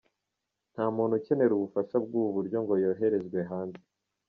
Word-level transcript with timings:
Nta 0.73 0.85
muntu 0.95 1.13
ukenera 1.19 1.53
ubufasha 1.55 1.95
bw’ubu 2.05 2.29
buryo 2.37 2.57
ngo 2.63 2.73
yoherezwe 2.83 3.37
hanze. 3.49 3.81